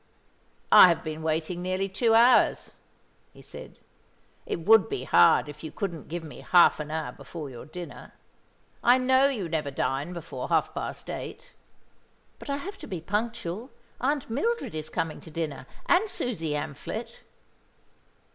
[0.71, 2.77] "I have been waiting nearly two hours,"
[3.33, 3.77] he said.
[4.47, 8.11] "It would be hard if you couldn't give me half an hour before your dinner.
[8.83, 11.53] I know you never dine before half past eight."
[12.39, 13.69] "But I have to be punctual.
[13.99, 17.19] Aunt Mildred is coming to dinner, and Susie Amphlett."